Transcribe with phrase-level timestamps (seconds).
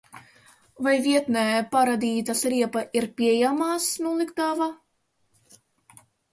[0.87, 1.43] Vai vietnē
[1.75, 4.73] parādītās riepa ir pieejamas noliktavā?